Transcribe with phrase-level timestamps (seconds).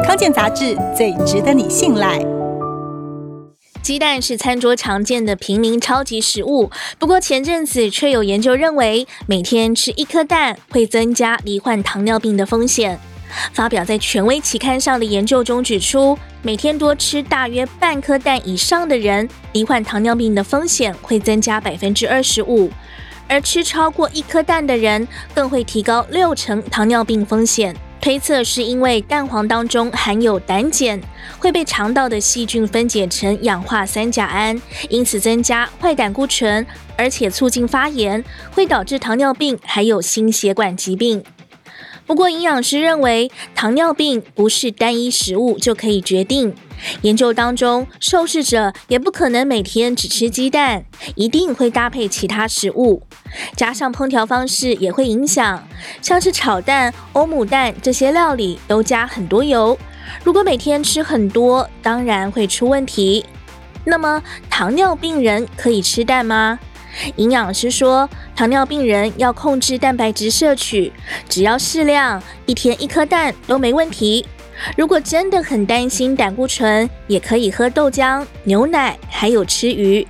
[0.00, 2.18] 康健杂志最值得你信赖。
[3.82, 12.98] 鸡蛋是餐桌常见的平民超级食物，不过前阵子却有研究认为，每天吃一颗蛋会增加罹患糖尿病的风险。
[13.52, 22.70] 发表在权威期刊上的研究中指出，每天多吃大约半颗蛋以上的人，罹患糖尿病的风险会增加百分之二十五，
[23.28, 27.74] 而吃超过一颗蛋的人，更会提高六成糖尿病风险。
[28.02, 31.00] 推测是因为蛋黄当中含有胆碱，
[31.38, 41.22] 会被肠道的细菌分解成氧化三甲胺，因此增加坏胆固醇，而且促进发炎，会导致糖尿病还有心血管疾病。
[42.12, 46.54] 不过，营养师认为糖尿病不是单一食物就可以决定。
[47.00, 50.84] 研究当中，受试者也不可能每天只吃鸡蛋，
[51.14, 53.02] 一定会搭配其他食物，
[53.56, 55.66] 加上烹调方式也会影响。
[56.02, 59.78] 像是炒蛋、欧姆蛋这些料理都加很多油，
[60.22, 63.24] 如果每天吃很多，当然会出问题。
[63.86, 66.58] 那么，糖尿病人可以吃蛋吗？
[67.16, 70.92] 营养师说，糖尿病人要控制蛋白质摄取，
[71.28, 74.26] 只要适量，一天一颗蛋都没问题。
[74.76, 80.06] 如果真的很担心胆固醇，也可以喝豆浆、牛奶，还有吃鱼。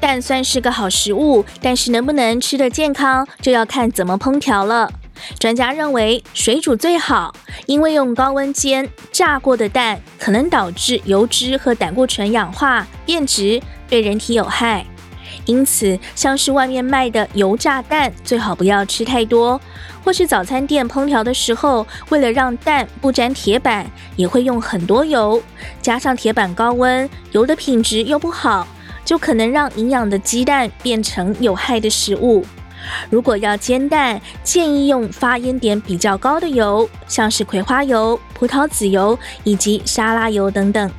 [0.00, 4.90] 蛋算是个好食物，但是能不能吃得健康，就要看怎么烹调了。
[5.38, 7.34] 专家认为水煮最好，
[7.66, 14.84] 因为用高温煎、炸过的蛋可能导致油脂和胆固醇氧化变质，对人体有害。
[15.46, 19.58] 因此，像是外面卖的油炸蛋，最好不要吃太多；
[20.04, 25.42] 或是早餐店烹调的时候，为了让蛋不沾铁板，也会用很多油，
[25.82, 28.66] 加上铁板高温，油的品质又不好，
[29.04, 32.44] 就可能让营养的鸡蛋变成有害的食物。
[33.08, 40.90] 如果要煎蛋，建议用发烟点比较高的油，像是葵花油、葡萄籽油以及沙拉油等等。